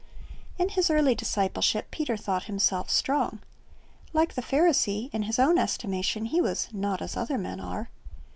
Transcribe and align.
In 0.57 0.69
his 0.69 0.89
early 0.89 1.13
discipleship 1.13 1.91
Peter 1.91 2.17
thought 2.17 2.45
himself 2.45 2.89
strong. 2.89 3.39
Like 4.13 4.33
the 4.33 4.41
Pharisee, 4.41 5.11
in 5.13 5.21
his 5.21 5.37
own 5.37 5.59
estimation 5.59 6.25
he 6.25 6.41
was 6.41 6.69
"not 6.73 7.03
as 7.03 7.15
other 7.15 7.37
men 7.37 7.59
are." 7.59 7.91